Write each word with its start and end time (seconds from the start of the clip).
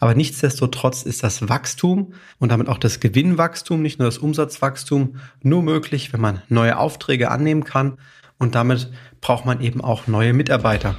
Aber 0.00 0.14
nichtsdestotrotz 0.14 1.02
ist 1.02 1.22
das 1.22 1.48
Wachstum 1.48 2.14
und 2.38 2.50
damit 2.50 2.68
auch 2.68 2.78
das 2.78 3.00
Gewinnwachstum, 3.00 3.82
nicht 3.82 3.98
nur 3.98 4.08
das 4.08 4.16
Umsatzwachstum, 4.16 5.16
nur 5.42 5.62
möglich, 5.62 6.12
wenn 6.12 6.22
man 6.22 6.42
neue 6.48 6.78
Aufträge 6.78 7.30
annehmen 7.30 7.64
kann. 7.64 7.98
Und 8.38 8.54
damit 8.54 8.90
braucht 9.20 9.44
man 9.44 9.60
eben 9.60 9.82
auch 9.82 10.06
neue 10.06 10.32
Mitarbeiter. 10.32 10.96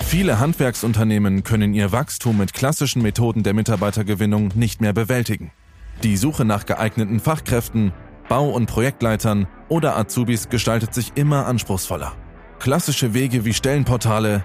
Viele 0.00 0.40
Handwerksunternehmen 0.40 1.44
können 1.44 1.72
ihr 1.72 1.92
Wachstum 1.92 2.38
mit 2.38 2.52
klassischen 2.52 3.02
Methoden 3.02 3.44
der 3.44 3.54
Mitarbeitergewinnung 3.54 4.50
nicht 4.56 4.80
mehr 4.80 4.92
bewältigen. 4.92 5.52
Die 6.02 6.16
Suche 6.16 6.44
nach 6.44 6.66
geeigneten 6.66 7.20
Fachkräften, 7.20 7.92
Bau- 8.28 8.50
und 8.50 8.66
Projektleitern 8.66 9.46
oder 9.68 9.96
Azubis 9.96 10.48
gestaltet 10.48 10.94
sich 10.94 11.12
immer 11.14 11.46
anspruchsvoller. 11.46 12.14
Klassische 12.58 13.14
Wege 13.14 13.44
wie 13.44 13.54
Stellenportale, 13.54 14.44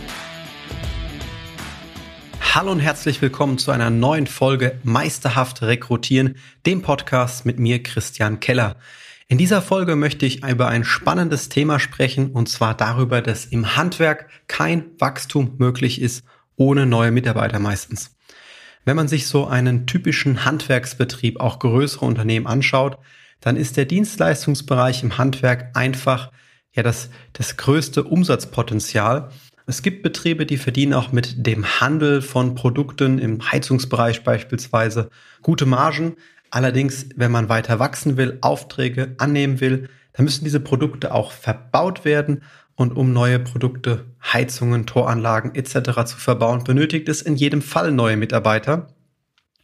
Hallo 2.53 2.69
und 2.73 2.81
herzlich 2.81 3.21
willkommen 3.21 3.57
zu 3.57 3.71
einer 3.71 3.89
neuen 3.89 4.27
Folge 4.27 4.77
Meisterhaft 4.83 5.61
Rekrutieren, 5.61 6.35
dem 6.65 6.81
Podcast 6.81 7.45
mit 7.45 7.59
mir 7.59 7.81
Christian 7.81 8.41
Keller. 8.41 8.75
In 9.29 9.37
dieser 9.37 9.61
Folge 9.61 9.95
möchte 9.95 10.25
ich 10.25 10.43
über 10.43 10.67
ein 10.67 10.83
spannendes 10.83 11.47
Thema 11.47 11.79
sprechen 11.79 12.31
und 12.31 12.49
zwar 12.49 12.75
darüber, 12.75 13.21
dass 13.21 13.45
im 13.45 13.77
Handwerk 13.77 14.29
kein 14.49 14.83
Wachstum 14.99 15.55
möglich 15.59 16.01
ist 16.01 16.25
ohne 16.57 16.85
neue 16.85 17.11
Mitarbeiter 17.11 17.59
meistens. 17.59 18.17
Wenn 18.83 18.97
man 18.97 19.07
sich 19.07 19.27
so 19.27 19.47
einen 19.47 19.87
typischen 19.87 20.43
Handwerksbetrieb, 20.43 21.39
auch 21.39 21.57
größere 21.57 22.05
Unternehmen 22.05 22.47
anschaut, 22.47 22.97
dann 23.39 23.55
ist 23.55 23.77
der 23.77 23.85
Dienstleistungsbereich 23.85 25.03
im 25.03 25.17
Handwerk 25.17 25.73
einfach 25.77 26.33
ja 26.73 26.83
das, 26.83 27.11
das 27.31 27.55
größte 27.55 28.03
Umsatzpotenzial. 28.03 29.29
Es 29.71 29.83
gibt 29.83 30.03
Betriebe, 30.03 30.45
die 30.45 30.57
verdienen 30.57 30.93
auch 30.93 31.13
mit 31.13 31.47
dem 31.47 31.79
Handel 31.79 32.21
von 32.21 32.55
Produkten 32.55 33.19
im 33.19 33.53
Heizungsbereich 33.53 34.25
beispielsweise 34.25 35.09
gute 35.41 35.65
Margen. 35.65 36.17
Allerdings, 36.49 37.05
wenn 37.15 37.31
man 37.31 37.47
weiter 37.47 37.79
wachsen 37.79 38.17
will, 38.17 38.37
Aufträge 38.41 39.15
annehmen 39.17 39.61
will, 39.61 39.87
dann 40.11 40.25
müssen 40.25 40.43
diese 40.43 40.59
Produkte 40.59 41.13
auch 41.13 41.31
verbaut 41.31 42.03
werden. 42.03 42.43
Und 42.75 42.97
um 42.97 43.13
neue 43.13 43.39
Produkte, 43.39 44.07
Heizungen, 44.21 44.87
Toranlagen 44.87 45.55
etc. 45.55 46.03
zu 46.03 46.17
verbauen, 46.17 46.65
benötigt 46.65 47.07
es 47.07 47.21
in 47.21 47.37
jedem 47.37 47.61
Fall 47.61 47.93
neue 47.93 48.17
Mitarbeiter. 48.17 48.87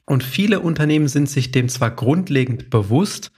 Und 0.05 0.23
viele 0.23 0.61
Unternehmen 0.61 1.09
sind 1.09 1.29
sich 1.29 1.51
dem 1.51 1.67
zwar 1.67 1.91
grundlegend 1.91 2.69
bewusst, 2.69 3.33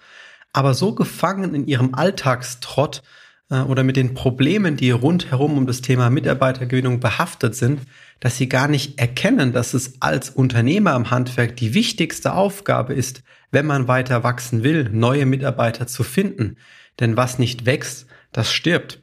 aber 0.53 0.75
so 0.75 0.93
gefangen 0.93 1.55
in 1.55 1.65
ihrem 1.65 1.95
Alltagstrott 1.95 3.01
oder 3.49 3.83
mit 3.83 3.97
den 3.97 4.13
Problemen, 4.13 4.77
die 4.77 4.91
rundherum 4.91 5.57
um 5.57 5.65
das 5.65 5.81
Thema 5.81 6.09
Mitarbeitergewinnung 6.11 6.99
behaftet 6.99 7.55
sind, 7.55 7.81
dass 8.19 8.37
sie 8.37 8.47
gar 8.47 8.67
nicht 8.67 8.99
erkennen, 8.99 9.53
dass 9.53 9.73
es 9.73 10.01
als 10.01 10.29
Unternehmer 10.29 10.95
im 10.95 11.09
Handwerk 11.09 11.55
die 11.55 11.73
wichtigste 11.73 12.33
Aufgabe 12.33 12.93
ist, 12.93 13.23
wenn 13.51 13.65
man 13.65 13.87
weiter 13.87 14.23
wachsen 14.23 14.63
will, 14.63 14.89
neue 14.91 15.25
Mitarbeiter 15.25 15.87
zu 15.87 16.03
finden. 16.03 16.57
Denn 16.99 17.17
was 17.17 17.39
nicht 17.39 17.65
wächst, 17.65 18.05
das 18.31 18.51
stirbt. 18.51 19.01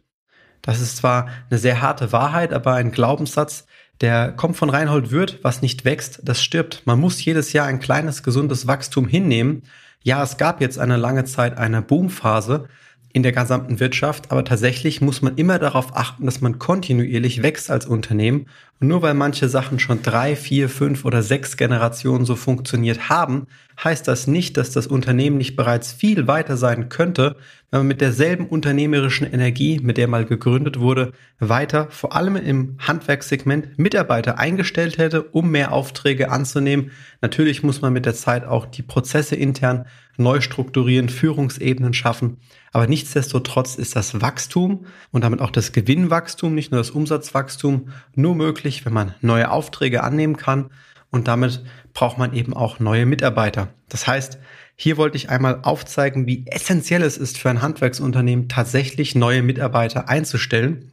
Das 0.62 0.80
ist 0.80 0.98
zwar 0.98 1.28
eine 1.50 1.58
sehr 1.58 1.80
harte 1.80 2.12
Wahrheit, 2.12 2.52
aber 2.52 2.74
ein 2.74 2.92
Glaubenssatz, 2.92 3.66
der 4.00 4.32
kommt 4.32 4.56
von 4.56 4.70
Reinhold 4.70 5.10
Wirth, 5.10 5.38
was 5.42 5.62
nicht 5.62 5.84
wächst, 5.84 6.20
das 6.22 6.42
stirbt. 6.42 6.82
Man 6.84 7.00
muss 7.00 7.24
jedes 7.24 7.52
Jahr 7.52 7.66
ein 7.66 7.80
kleines, 7.80 8.22
gesundes 8.22 8.66
Wachstum 8.66 9.08
hinnehmen. 9.08 9.62
Ja, 10.02 10.22
es 10.22 10.36
gab 10.36 10.60
jetzt 10.60 10.78
eine 10.78 10.96
lange 10.96 11.24
Zeit 11.24 11.56
eine 11.56 11.82
Boomphase, 11.82 12.68
in 13.16 13.22
der 13.22 13.32
gesamten 13.32 13.80
Wirtschaft, 13.80 14.30
aber 14.30 14.44
tatsächlich 14.44 15.00
muss 15.00 15.22
man 15.22 15.36
immer 15.36 15.58
darauf 15.58 15.96
achten, 15.96 16.26
dass 16.26 16.42
man 16.42 16.58
kontinuierlich 16.58 17.42
wächst 17.42 17.70
als 17.70 17.86
Unternehmen. 17.86 18.44
Und 18.78 18.88
nur 18.88 19.00
weil 19.00 19.14
manche 19.14 19.48
Sachen 19.48 19.78
schon 19.78 20.02
drei, 20.02 20.36
vier, 20.36 20.68
fünf 20.68 21.06
oder 21.06 21.22
sechs 21.22 21.56
Generationen 21.56 22.26
so 22.26 22.36
funktioniert 22.36 23.08
haben, 23.08 23.46
heißt 23.82 24.06
das 24.06 24.26
nicht, 24.26 24.56
dass 24.58 24.70
das 24.70 24.86
Unternehmen 24.86 25.38
nicht 25.38 25.56
bereits 25.56 25.92
viel 25.92 26.26
weiter 26.26 26.58
sein 26.58 26.90
könnte, 26.90 27.36
wenn 27.70 27.80
man 27.80 27.86
mit 27.88 28.00
derselben 28.00 28.46
unternehmerischen 28.46 29.30
Energie, 29.30 29.80
mit 29.82 29.96
der 29.96 30.08
mal 30.08 30.24
gegründet 30.24 30.78
wurde, 30.78 31.12
weiter, 31.38 31.88
vor 31.90 32.14
allem 32.14 32.36
im 32.36 32.76
Handwerkssegment, 32.78 33.78
Mitarbeiter 33.78 34.38
eingestellt 34.38 34.98
hätte, 34.98 35.22
um 35.22 35.50
mehr 35.50 35.72
Aufträge 35.72 36.30
anzunehmen. 36.30 36.90
Natürlich 37.22 37.62
muss 37.62 37.80
man 37.80 37.92
mit 37.92 38.06
der 38.06 38.14
Zeit 38.14 38.44
auch 38.44 38.66
die 38.66 38.82
Prozesse 38.82 39.36
intern 39.36 39.86
neu 40.18 40.40
strukturieren, 40.40 41.08
Führungsebenen 41.08 41.92
schaffen. 41.92 42.38
Aber 42.72 42.86
nichtsdestotrotz 42.86 43.76
ist 43.76 43.96
das 43.96 44.20
Wachstum 44.20 44.86
und 45.10 45.24
damit 45.24 45.40
auch 45.40 45.50
das 45.50 45.72
Gewinnwachstum, 45.72 46.54
nicht 46.54 46.72
nur 46.72 46.80
das 46.80 46.90
Umsatzwachstum, 46.90 47.88
nur 48.14 48.34
möglich, 48.34 48.65
wenn 48.84 48.92
man 48.92 49.14
neue 49.20 49.50
Aufträge 49.50 50.02
annehmen 50.02 50.36
kann. 50.36 50.70
Und 51.10 51.28
damit 51.28 51.62
braucht 51.94 52.18
man 52.18 52.34
eben 52.34 52.52
auch 52.52 52.80
neue 52.80 53.06
Mitarbeiter. 53.06 53.68
Das 53.88 54.06
heißt, 54.06 54.38
hier 54.74 54.96
wollte 54.96 55.16
ich 55.16 55.30
einmal 55.30 55.60
aufzeigen, 55.62 56.26
wie 56.26 56.44
essentiell 56.46 57.02
es 57.02 57.16
ist 57.16 57.38
für 57.38 57.48
ein 57.48 57.62
Handwerksunternehmen 57.62 58.48
tatsächlich 58.48 59.14
neue 59.14 59.42
Mitarbeiter 59.42 60.08
einzustellen. 60.08 60.92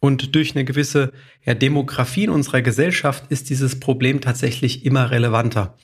Und 0.00 0.34
durch 0.34 0.56
eine 0.56 0.64
gewisse 0.64 1.12
ja, 1.44 1.54
Demografie 1.54 2.24
in 2.24 2.30
unserer 2.30 2.62
Gesellschaft 2.62 3.24
ist 3.28 3.50
dieses 3.50 3.78
Problem 3.78 4.20
tatsächlich 4.20 4.84
immer 4.84 5.12
relevanter. 5.12 5.76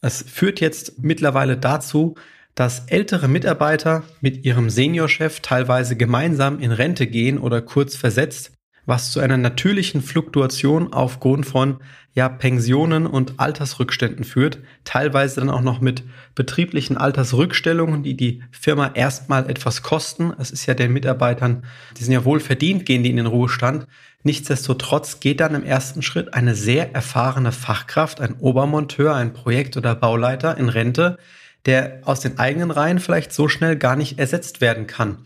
Es 0.00 0.22
führt 0.22 0.60
jetzt 0.60 0.98
mittlerweile 1.02 1.56
dazu, 1.56 2.16
dass 2.54 2.86
ältere 2.86 3.28
Mitarbeiter 3.28 4.02
mit 4.20 4.44
ihrem 4.44 4.70
Seniorchef 4.70 5.40
teilweise 5.40 5.96
gemeinsam 5.96 6.58
in 6.58 6.72
Rente 6.72 7.06
gehen 7.06 7.38
oder 7.38 7.62
kurz 7.62 7.96
versetzt, 7.96 8.52
was 8.86 9.10
zu 9.10 9.20
einer 9.20 9.36
natürlichen 9.36 10.02
Fluktuation 10.02 10.92
aufgrund 10.92 11.46
von 11.46 11.78
ja, 12.14 12.28
Pensionen 12.28 13.06
und 13.06 13.34
Altersrückständen 13.38 14.24
führt, 14.24 14.58
teilweise 14.84 15.40
dann 15.40 15.50
auch 15.50 15.62
noch 15.62 15.80
mit 15.80 16.04
betrieblichen 16.34 16.96
Altersrückstellungen, 16.96 18.02
die 18.02 18.16
die 18.16 18.42
Firma 18.52 18.92
erstmal 18.94 19.50
etwas 19.50 19.82
kosten. 19.82 20.32
Es 20.38 20.50
ist 20.50 20.66
ja 20.66 20.74
den 20.74 20.92
Mitarbeitern, 20.92 21.64
die 21.96 22.04
sind 22.04 22.12
ja 22.12 22.24
wohl 22.24 22.40
verdient, 22.40 22.86
gehen 22.86 23.02
die 23.02 23.10
in 23.10 23.16
den 23.16 23.26
Ruhestand, 23.26 23.86
Nichtsdestotrotz 24.26 25.20
geht 25.20 25.40
dann 25.40 25.54
im 25.54 25.64
ersten 25.64 26.00
Schritt 26.00 26.32
eine 26.32 26.54
sehr 26.54 26.94
erfahrene 26.94 27.52
Fachkraft, 27.52 28.22
ein 28.22 28.36
Obermonteur, 28.38 29.14
ein 29.14 29.34
Projekt- 29.34 29.76
oder 29.76 29.94
Bauleiter 29.94 30.56
in 30.56 30.70
Rente, 30.70 31.18
der 31.66 32.00
aus 32.04 32.20
den 32.20 32.38
eigenen 32.38 32.70
Reihen 32.70 33.00
vielleicht 33.00 33.34
so 33.34 33.48
schnell 33.48 33.76
gar 33.76 33.96
nicht 33.96 34.18
ersetzt 34.18 34.62
werden 34.62 34.86
kann. 34.86 35.18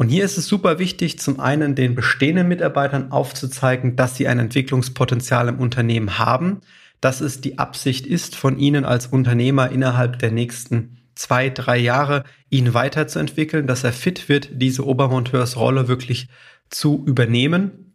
Und 0.00 0.08
hier 0.08 0.24
ist 0.24 0.38
es 0.38 0.46
super 0.46 0.78
wichtig, 0.78 1.18
zum 1.18 1.40
einen 1.40 1.74
den 1.74 1.94
bestehenden 1.94 2.48
Mitarbeitern 2.48 3.12
aufzuzeigen, 3.12 3.96
dass 3.96 4.16
sie 4.16 4.28
ein 4.28 4.38
Entwicklungspotenzial 4.38 5.48
im 5.48 5.58
Unternehmen 5.58 6.18
haben, 6.18 6.62
dass 7.02 7.20
es 7.20 7.42
die 7.42 7.58
Absicht 7.58 8.06
ist, 8.06 8.34
von 8.34 8.58
ihnen 8.58 8.86
als 8.86 9.08
Unternehmer 9.08 9.70
innerhalb 9.70 10.18
der 10.18 10.30
nächsten 10.30 10.96
zwei, 11.14 11.50
drei 11.50 11.76
Jahre 11.76 12.24
ihn 12.48 12.72
weiterzuentwickeln, 12.72 13.66
dass 13.66 13.84
er 13.84 13.92
fit 13.92 14.30
wird, 14.30 14.48
diese 14.54 14.86
Obermonteursrolle 14.86 15.86
wirklich 15.86 16.28
zu 16.70 17.04
übernehmen. 17.06 17.92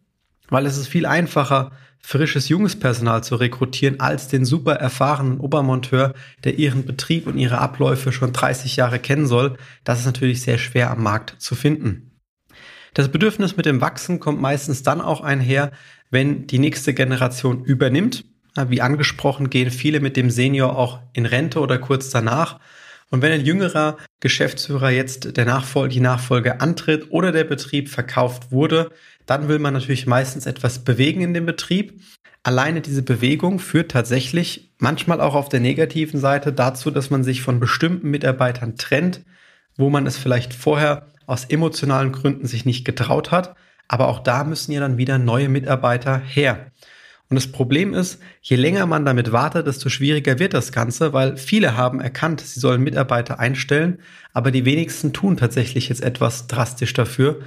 Weil 0.50 0.68
es 0.68 0.78
ist 0.78 0.90
viel 0.90 1.08
einfacher, 1.08 1.72
frisches 2.06 2.50
junges 2.50 2.78
Personal 2.78 3.24
zu 3.24 3.36
rekrutieren, 3.36 4.00
als 4.00 4.28
den 4.28 4.46
super 4.46 4.74
erfahrenen 4.74 5.40
Obermonteur, 5.40 6.14
der 6.44 6.60
ihren 6.60 6.86
Betrieb 6.86 7.26
und 7.26 7.40
ihre 7.40 7.58
Abläufe 7.58 8.12
schon 8.12 8.32
30 8.32 8.76
Jahre 8.76 9.00
kennen 9.00 9.26
soll. 9.26 9.58
Das 9.84 10.00
ist 10.00 10.06
natürlich 10.06 10.42
sehr 10.42 10.60
schwer 10.60 10.92
am 10.92 11.02
Markt 11.02 11.36
zu 11.40 11.56
finden. 11.56 12.12
Das 12.94 13.10
Bedürfnis 13.10 13.58
mit 13.58 13.66
dem 13.66 13.82
Wachsen 13.82 14.20
kommt 14.20 14.40
meistens 14.40 14.84
dann 14.84 15.02
auch 15.02 15.22
einher, 15.22 15.72
wenn 16.12 16.46
die 16.46 16.59
nächste 16.59 16.94
Generation 16.94 17.64
übernimmt. 17.64 18.24
Wie 18.68 18.82
angesprochen 18.82 19.50
gehen 19.50 19.72
viele 19.72 20.00
mit 20.00 20.16
dem 20.16 20.29
Senior 20.29 20.78
auch 20.78 21.00
in 21.14 21.26
Rente 21.26 21.59
oder 21.59 21.79
kurz 21.79 22.12
danach. 22.12 22.59
Und 23.09 23.22
wenn 23.22 23.32
ein 23.32 23.46
jüngerer 23.46 23.97
Geschäftsführer 24.20 24.91
jetzt 24.91 25.38
der 25.38 25.46
Nachfolge, 25.46 25.94
die 25.94 26.00
Nachfolge 26.00 26.62
antritt 26.62 27.08
oder 27.09 27.32
der 27.32 27.44
Betrieb 27.44 27.90
verkauft 27.90 28.52
wurde, 28.52 28.91
dann 29.26 29.48
will 29.48 29.60
man 29.60 29.74
natürlich 29.74 30.08
meistens 30.08 30.46
etwas 30.46 30.80
bewegen 30.80 31.22
in 31.22 31.34
dem 31.34 31.46
Betrieb. 31.46 32.02
Alleine 32.44 32.82
diese 32.82 33.02
Bewegung 33.02 33.60
führt 33.60 33.92
tatsächlich 33.92 34.72
manchmal 34.78 35.20
auch 35.20 35.36
auf 35.36 35.50
der 35.50 35.60
negativen 35.60 36.20
Seite 36.20 36.54
dazu, 36.54 36.92
dass 36.92 37.10
man 37.10 37.24
sich 37.24 37.42
von 37.42 37.60
bestimmten 37.60 38.10
Mitarbeitern 38.12 38.76
trennt, 38.76 39.22
wo 39.78 39.90
man 39.90 40.06
es 40.06 40.18
vielleicht 40.18 40.54
vorher 40.54 41.08
aus 41.26 41.46
emotionalen 41.46 42.12
Gründen 42.12 42.46
sich 42.46 42.66
nicht 42.66 42.86
getraut 42.86 43.32
hat. 43.32 43.56
Aber 43.88 44.08
auch 44.08 44.20
da 44.20 44.44
müssen 44.44 44.72
ja 44.72 44.80
dann 44.80 44.98
wieder 44.98 45.18
neue 45.18 45.50
Mitarbeiter 45.50 46.18
her. 46.18 46.72
Und 47.30 47.36
das 47.36 47.52
Problem 47.52 47.94
ist, 47.94 48.20
je 48.42 48.56
länger 48.56 48.86
man 48.86 49.06
damit 49.06 49.32
wartet, 49.32 49.66
desto 49.66 49.90
schwieriger 49.90 50.38
wird 50.38 50.54
das 50.54 50.72
Ganze, 50.72 51.12
weil 51.12 51.38
viele 51.38 51.76
haben 51.76 52.00
erkannt, 52.00 52.42
sie 52.42 52.60
sollen 52.60 52.84
Mitarbeiter 52.84 53.40
einstellen, 53.40 54.00
aber 54.34 54.52
die 54.52 54.66
wenigsten 54.66 55.12
tun 55.12 55.36
tatsächlich 55.36 55.90
jetzt 55.90 56.04
etwas 56.04 56.46
drastisch 56.46 56.94
dafür. 56.94 57.42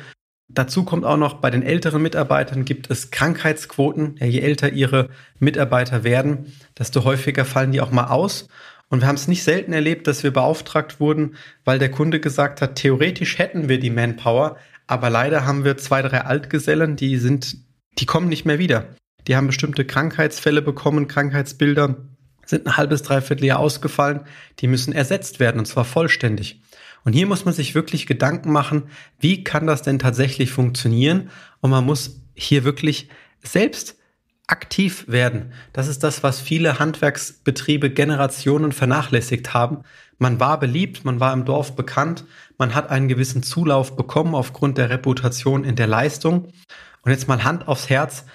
Dazu 0.49 0.83
kommt 0.85 1.05
auch 1.05 1.19
noch, 1.19 1.35
bei 1.35 1.51
den 1.51 1.63
älteren 1.63 2.03
Mitarbeitern 2.03 2.65
gibt 2.65 2.91
es 2.91 3.11
Krankheitsquoten. 3.11 4.17
Ja, 4.19 4.27
je 4.27 4.41
älter 4.41 4.73
ihre 4.73 5.11
Mitarbeiter 5.39 6.05
werden, 6.05 6.53
desto 6.79 7.05
häufiger 7.05 7.45
fallen 7.45 7.73
die 7.73 7.83
auch 7.83 7.91
mal 7.91 8.07
aus. 8.07 8.49
Und 8.89 9.03
wir 9.03 9.09
haben 9.09 9.17
es 9.17 9.29
nicht 9.29 9.45
selten 9.45 9.75
erlebt, 9.75 10.07
dass 10.07 10.23
wir 10.23 10.33
beauftragt 10.33 11.01
wurden, 11.01 11.35
weil 11.65 11.79
der 11.79 11.91
Kunde 11.91 12.21
gesagt 12.21 12.63
hat, 12.63 12.77
theoretisch 12.77 13.39
hätten 13.39 13.69
wir 13.69 13.79
die 13.79 13.91
Manpower, 13.91 14.57
aber 14.87 15.11
leider 15.11 15.45
haben 15.45 15.65
wir 15.65 15.77
zwei, 15.77 16.01
drei 16.01 16.23
Altgesellen, 16.23 16.97
die 16.97 17.19
sind, 17.19 17.59
die 17.99 18.07
kommen 18.07 18.29
nicht 18.29 18.47
mehr 18.47 18.59
wieder. 18.59 18.87
Die 19.27 19.37
haben 19.37 19.47
bestimmte 19.47 19.85
Krankheitsfälle 19.85 20.63
bekommen, 20.63 21.07
Krankheitsbilder, 21.07 21.97
sind 22.47 22.67
ein 22.67 22.79
halbes, 22.79 23.03
dreiviertel 23.03 23.45
Jahr 23.45 23.59
ausgefallen. 23.59 24.21
Die 24.61 24.69
müssen 24.69 24.95
ersetzt 24.95 25.39
werden 25.39 25.59
und 25.59 25.67
zwar 25.67 25.85
vollständig. 25.85 26.63
Und 27.09 27.15
hier 27.15 27.27
muss 27.27 27.47
man 27.47 27.55
sich 27.55 27.75
wirklich 27.75 28.07
Gedanken 28.07 28.53
machen, 28.53 28.91
wie 29.19 29.43
kann 29.43 29.67
das 29.67 29.81
denn 29.81 29.99
tatsächlich 29.99 30.51
funktionieren? 30.51 31.31
Und 31.63 31.71
man 31.71 31.87
muss 31.87 32.21
hier 32.35 32.65
wirklich 32.65 33.09
selbst 33.43 33.97
aktiv 34.47 35.07
werden. 35.09 35.55
Das 35.73 35.89
ist 35.89 36.05
das, 36.05 36.23
was 36.23 36.39
viele 36.39 36.79
Handwerksbetriebe 36.79 37.89
Generationen 37.89 38.73
vernachlässigt 38.73 39.55
haben. 39.55 39.85
Man 40.19 40.39
war 40.39 40.61
beliebt, 40.61 41.07
man 41.07 41.19
war 41.19 41.33
im 41.33 41.47
Dorf 41.47 41.75
bekannt, 41.77 42.27
man 42.59 42.75
hat 42.75 42.91
einen 42.91 43.09
gewissen 43.09 43.43
Zulauf 43.43 43.97
bekommen 43.97 44.35
aufgrund 44.35 44.77
der 44.77 44.91
Reputation 44.91 45.65
in 45.65 45.77
der 45.77 45.87
Leistung. 45.87 46.53
Und 47.01 47.11
jetzt 47.11 47.27
mal 47.27 47.43
Hand 47.43 47.69
aufs 47.69 47.89
Herz, 47.89 48.27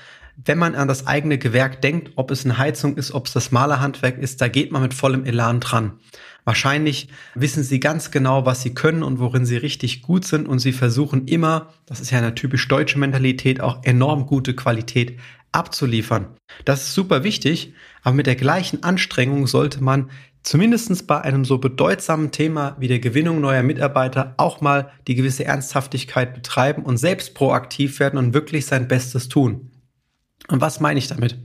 wenn 0.45 0.57
man 0.57 0.73
an 0.73 0.87
das 0.87 1.05
eigene 1.05 1.37
Gewerk 1.37 1.83
denkt, 1.83 2.13
ob 2.15 2.31
es 2.31 2.43
eine 2.43 2.57
Heizung 2.57 2.97
ist, 2.97 3.11
ob 3.11 3.27
es 3.27 3.33
das 3.33 3.51
Malerhandwerk 3.51 4.17
ist, 4.17 4.41
da 4.41 4.47
geht 4.47 4.71
man 4.71 4.81
mit 4.81 4.95
vollem 4.95 5.25
Elan 5.25 5.59
dran. 5.59 5.99
Wahrscheinlich 6.45 7.07
wissen 7.35 7.63
sie 7.63 7.79
ganz 7.79 8.11
genau, 8.11 8.45
was 8.45 8.61
sie 8.61 8.73
können 8.73 9.03
und 9.03 9.19
worin 9.19 9.45
sie 9.45 9.57
richtig 9.57 10.01
gut 10.01 10.25
sind 10.25 10.47
und 10.47 10.59
sie 10.59 10.73
versuchen 10.73 11.27
immer, 11.27 11.69
das 11.85 12.01
ist 12.01 12.11
ja 12.11 12.17
eine 12.17 12.35
typisch 12.35 12.67
deutsche 12.67 12.99
Mentalität, 12.99 13.61
auch 13.61 13.83
enorm 13.83 14.25
gute 14.25 14.53
Qualität 14.53 15.19
abzuliefern. 15.53 16.27
Das 16.65 16.83
ist 16.83 16.93
super 16.93 17.23
wichtig, 17.23 17.73
aber 18.01 18.15
mit 18.15 18.27
der 18.27 18.35
gleichen 18.35 18.83
Anstrengung 18.83 19.47
sollte 19.47 19.81
man 19.81 20.09
zumindestens 20.41 21.03
bei 21.03 21.21
einem 21.21 21.45
so 21.45 21.57
bedeutsamen 21.57 22.31
Thema 22.31 22.75
wie 22.77 22.89
der 22.89 22.99
Gewinnung 22.99 23.39
neuer 23.39 23.63
Mitarbeiter 23.63 24.33
auch 24.37 24.59
mal 24.59 24.91
die 25.07 25.15
gewisse 25.15 25.45
Ernsthaftigkeit 25.45 26.33
betreiben 26.33 26.83
und 26.83 26.97
selbst 26.97 27.33
proaktiv 27.33 27.99
werden 28.01 28.17
und 28.17 28.33
wirklich 28.33 28.65
sein 28.65 28.89
Bestes 28.89 29.29
tun. 29.29 29.71
Und 30.49 30.59
was 30.59 30.81
meine 30.81 30.99
ich 30.99 31.07
damit? 31.07 31.39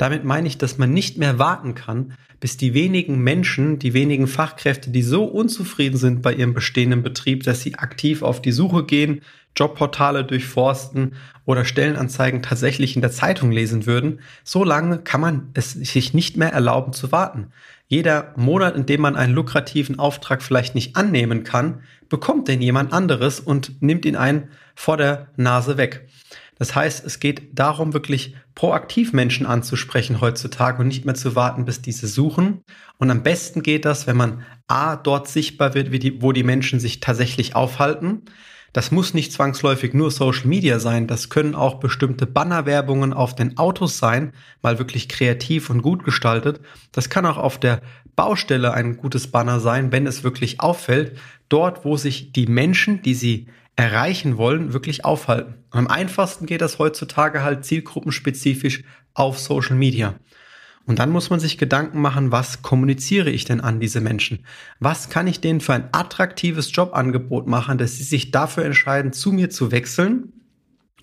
Damit 0.00 0.24
meine 0.24 0.48
ich, 0.48 0.56
dass 0.56 0.78
man 0.78 0.94
nicht 0.94 1.18
mehr 1.18 1.38
warten 1.38 1.74
kann, 1.74 2.14
bis 2.40 2.56
die 2.56 2.72
wenigen 2.72 3.18
Menschen, 3.18 3.78
die 3.78 3.92
wenigen 3.92 4.28
Fachkräfte, 4.28 4.88
die 4.88 5.02
so 5.02 5.24
unzufrieden 5.24 5.98
sind 5.98 6.22
bei 6.22 6.32
ihrem 6.32 6.54
bestehenden 6.54 7.02
Betrieb, 7.02 7.42
dass 7.42 7.60
sie 7.60 7.74
aktiv 7.74 8.22
auf 8.22 8.40
die 8.40 8.52
Suche 8.52 8.86
gehen, 8.86 9.20
Jobportale 9.54 10.24
durchforsten 10.24 11.16
oder 11.44 11.66
Stellenanzeigen 11.66 12.40
tatsächlich 12.40 12.96
in 12.96 13.02
der 13.02 13.10
Zeitung 13.10 13.52
lesen 13.52 13.84
würden, 13.84 14.20
so 14.42 14.64
lange 14.64 15.00
kann 15.00 15.20
man 15.20 15.50
es 15.52 15.72
sich 15.72 16.14
nicht 16.14 16.34
mehr 16.38 16.50
erlauben 16.50 16.94
zu 16.94 17.12
warten. 17.12 17.48
Jeder 17.90 18.32
Monat, 18.36 18.76
in 18.76 18.86
dem 18.86 19.00
man 19.00 19.16
einen 19.16 19.34
lukrativen 19.34 19.98
Auftrag 19.98 20.44
vielleicht 20.44 20.76
nicht 20.76 20.94
annehmen 20.94 21.42
kann, 21.42 21.82
bekommt 22.08 22.46
denn 22.46 22.62
jemand 22.62 22.92
anderes 22.92 23.40
und 23.40 23.82
nimmt 23.82 24.04
ihn 24.04 24.14
ein 24.14 24.48
vor 24.76 24.96
der 24.96 25.32
Nase 25.36 25.76
weg. 25.76 26.08
Das 26.56 26.76
heißt, 26.76 27.04
es 27.04 27.18
geht 27.18 27.58
darum, 27.58 27.92
wirklich 27.92 28.36
proaktiv 28.54 29.12
Menschen 29.12 29.44
anzusprechen 29.44 30.20
heutzutage 30.20 30.80
und 30.80 30.86
nicht 30.86 31.04
mehr 31.04 31.16
zu 31.16 31.34
warten, 31.34 31.64
bis 31.64 31.82
diese 31.82 32.06
suchen. 32.06 32.62
Und 32.98 33.10
am 33.10 33.24
besten 33.24 33.60
geht 33.60 33.84
das, 33.84 34.06
wenn 34.06 34.16
man 34.16 34.44
A, 34.68 34.94
dort 34.94 35.26
sichtbar 35.26 35.74
wird, 35.74 35.92
die, 35.92 36.22
wo 36.22 36.30
die 36.30 36.44
Menschen 36.44 36.78
sich 36.78 37.00
tatsächlich 37.00 37.56
aufhalten. 37.56 38.22
Das 38.72 38.92
muss 38.92 39.14
nicht 39.14 39.32
zwangsläufig 39.32 39.94
nur 39.94 40.10
Social 40.10 40.46
Media 40.46 40.78
sein, 40.78 41.08
das 41.08 41.28
können 41.28 41.56
auch 41.56 41.80
bestimmte 41.80 42.26
Bannerwerbungen 42.26 43.12
auf 43.12 43.34
den 43.34 43.58
Autos 43.58 43.98
sein, 43.98 44.32
mal 44.62 44.78
wirklich 44.78 45.08
kreativ 45.08 45.70
und 45.70 45.82
gut 45.82 46.04
gestaltet. 46.04 46.60
Das 46.92 47.10
kann 47.10 47.26
auch 47.26 47.36
auf 47.36 47.58
der 47.58 47.80
Baustelle 48.14 48.72
ein 48.72 48.96
gutes 48.96 49.28
Banner 49.28 49.58
sein, 49.58 49.90
wenn 49.90 50.06
es 50.06 50.22
wirklich 50.22 50.60
auffällt, 50.60 51.18
dort 51.48 51.84
wo 51.84 51.96
sich 51.96 52.32
die 52.32 52.46
Menschen, 52.46 53.02
die 53.02 53.14
sie 53.14 53.46
erreichen 53.76 54.36
wollen, 54.36 54.72
wirklich 54.72 55.04
aufhalten. 55.04 55.54
am 55.70 55.86
einfachsten 55.88 56.46
geht 56.46 56.60
das 56.60 56.78
heutzutage 56.78 57.42
halt 57.42 57.64
zielgruppenspezifisch 57.64 58.84
auf 59.14 59.38
Social 59.38 59.76
Media. 59.76 60.14
Und 60.90 60.98
dann 60.98 61.10
muss 61.10 61.30
man 61.30 61.38
sich 61.38 61.56
Gedanken 61.56 62.00
machen, 62.00 62.32
was 62.32 62.62
kommuniziere 62.62 63.30
ich 63.30 63.44
denn 63.44 63.60
an 63.60 63.78
diese 63.78 64.00
Menschen? 64.00 64.44
Was 64.80 65.08
kann 65.08 65.28
ich 65.28 65.40
denen 65.40 65.60
für 65.60 65.72
ein 65.72 65.88
attraktives 65.92 66.74
Jobangebot 66.74 67.46
machen, 67.46 67.78
dass 67.78 67.98
sie 67.98 68.02
sich 68.02 68.32
dafür 68.32 68.64
entscheiden, 68.64 69.12
zu 69.12 69.30
mir 69.30 69.50
zu 69.50 69.70
wechseln 69.70 70.32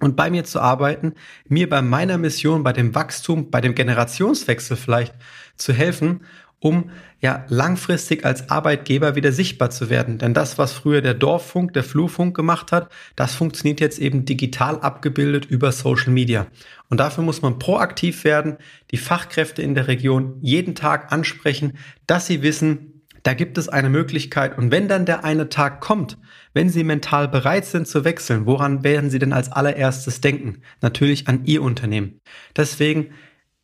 und 0.01 0.17
bei 0.17 0.29
mir 0.29 0.43
zu 0.43 0.59
arbeiten, 0.59 1.13
mir 1.47 1.69
bei 1.69 1.81
meiner 1.81 2.17
Mission, 2.17 2.63
bei 2.63 2.73
dem 2.73 2.95
Wachstum, 2.95 3.49
bei 3.49 3.61
dem 3.61 3.75
Generationswechsel 3.75 4.75
vielleicht 4.75 5.15
zu 5.55 5.71
helfen 5.71 6.19
um 6.59 6.89
ja 7.21 7.45
langfristig 7.49 8.25
als 8.25 8.49
Arbeitgeber 8.49 9.15
wieder 9.15 9.31
sichtbar 9.31 9.69
zu 9.69 9.89
werden. 9.89 10.17
Denn 10.17 10.33
das, 10.33 10.57
was 10.57 10.73
früher 10.73 11.01
der 11.01 11.13
Dorffunk, 11.13 11.73
der 11.73 11.83
Flurfunk 11.83 12.35
gemacht 12.35 12.71
hat, 12.71 12.89
das 13.15 13.35
funktioniert 13.35 13.79
jetzt 13.79 13.99
eben 13.99 14.25
digital 14.25 14.79
abgebildet 14.79 15.45
über 15.45 15.71
Social 15.71 16.11
Media. 16.11 16.47
Und 16.89 16.99
dafür 16.99 17.23
muss 17.23 17.41
man 17.41 17.59
proaktiv 17.59 18.23
werden, 18.23 18.57
die 18.91 18.97
Fachkräfte 18.97 19.61
in 19.61 19.75
der 19.75 19.87
Region 19.87 20.37
jeden 20.41 20.75
Tag 20.75 21.11
ansprechen, 21.11 21.77
dass 22.05 22.27
sie 22.27 22.41
wissen, 22.41 22.97
da 23.23 23.33
gibt 23.33 23.57
es 23.57 23.67
eine 23.67 23.89
Möglichkeit. 23.89 24.57
Und 24.57 24.71
wenn 24.71 24.87
dann 24.87 25.05
der 25.05 25.25
eine 25.25 25.49
Tag 25.49 25.81
kommt, 25.81 26.17
wenn 26.53 26.69
Sie 26.69 26.85
mental 26.85 27.27
bereit 27.27 27.65
sind 27.65 27.85
zu 27.85 28.05
wechseln, 28.05 28.45
woran 28.45 28.85
werden 28.85 29.09
Sie 29.09 29.19
denn 29.19 29.33
als 29.33 29.51
allererstes 29.51 30.21
denken? 30.21 30.61
Natürlich 30.79 31.27
an 31.27 31.41
Ihr 31.43 31.61
Unternehmen. 31.61 32.21
Deswegen 32.55 33.09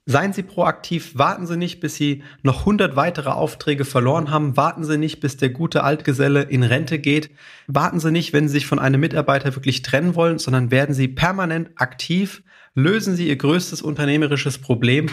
Seien 0.05 0.33
Sie 0.33 0.43
proaktiv, 0.43 1.17
warten 1.17 1.47
Sie 1.47 1.55
nicht, 1.55 1.79
bis 1.79 1.95
Sie 1.95 2.23
noch 2.41 2.59
100 2.59 2.97
weitere 2.97 3.29
Aufträge 3.29 3.85
verloren 3.85 4.31
haben, 4.31 4.57
warten 4.57 4.83
Sie 4.83 4.97
nicht, 4.97 5.21
bis 5.21 5.37
der 5.37 5.47
gute 5.49 5.85
Altgeselle 5.85 6.41
in 6.41 6.63
Rente 6.63 6.99
geht, 6.99 7.29
warten 7.67 8.01
Sie 8.01 8.11
nicht, 8.11 8.33
wenn 8.33 8.49
Sie 8.49 8.55
sich 8.55 8.65
von 8.65 8.79
einem 8.79 8.99
Mitarbeiter 8.99 9.55
wirklich 9.55 9.81
trennen 9.81 10.15
wollen, 10.15 10.39
sondern 10.39 10.71
werden 10.71 10.93
Sie 10.93 11.07
permanent 11.07 11.69
aktiv, 11.77 12.43
lösen 12.75 13.15
Sie 13.15 13.29
Ihr 13.29 13.37
größtes 13.37 13.81
unternehmerisches 13.81 14.57
Problem 14.57 15.05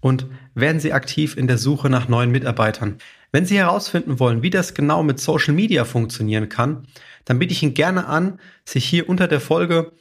und 0.00 0.24
werden 0.54 0.80
Sie 0.80 0.94
aktiv 0.94 1.36
in 1.36 1.46
der 1.46 1.58
Suche 1.58 1.90
nach 1.90 2.08
neuen 2.08 2.30
Mitarbeitern. 2.30 2.96
Wenn 3.32 3.44
Sie 3.44 3.58
herausfinden 3.58 4.18
wollen, 4.18 4.42
wie 4.42 4.48
das 4.48 4.72
genau 4.72 5.02
mit 5.02 5.20
Social 5.20 5.52
Media 5.52 5.84
funktionieren 5.84 6.48
kann, 6.48 6.86
dann 7.26 7.38
biete 7.38 7.52
ich 7.52 7.62
Ihnen 7.62 7.74
gerne 7.74 8.06
an, 8.06 8.40
sich 8.64 8.86
hier 8.86 9.10
unter 9.10 9.28
der 9.28 9.42
Folge 9.42 9.92